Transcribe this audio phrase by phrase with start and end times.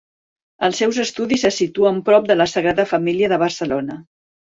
[0.67, 4.05] Els seus estudis se situen prop de la Sagrada Família de Barcelona.